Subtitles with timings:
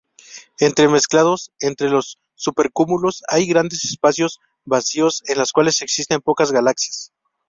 [0.57, 7.11] Entremezclados entre los supercúmulos hay grandes espacios vacíos en los cuales existen pocas galaxias.